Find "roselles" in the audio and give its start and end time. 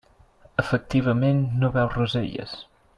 2.01-2.61